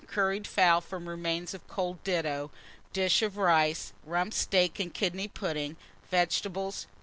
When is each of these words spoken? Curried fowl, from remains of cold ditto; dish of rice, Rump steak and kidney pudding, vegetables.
Curried 0.07 0.47
fowl, 0.47 0.81
from 0.81 1.07
remains 1.07 1.53
of 1.53 1.67
cold 1.67 2.03
ditto; 2.03 2.49
dish 2.91 3.21
of 3.21 3.37
rice, 3.37 3.93
Rump 4.03 4.33
steak 4.33 4.79
and 4.79 4.91
kidney 4.91 5.27
pudding, 5.27 5.77
vegetables. 6.09 6.87